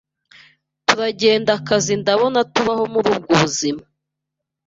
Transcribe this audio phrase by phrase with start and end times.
[0.87, 3.83] turagenda akazi ndakabona tubaho muri ubwo buzima